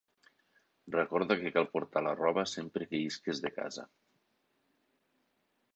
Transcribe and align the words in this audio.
Recorda 0.95 1.37
que 1.41 1.51
cal 1.57 1.69
portar 1.75 2.03
la 2.07 2.15
roba 2.23 2.47
sempre 2.55 2.89
que 2.93 3.03
isques 3.11 3.45
de 3.45 3.53
casa. 3.61 3.87